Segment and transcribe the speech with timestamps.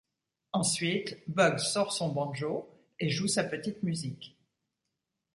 [0.51, 2.67] Ensuite, Bugs sort son banjo
[2.99, 4.35] et joue sa petite musique.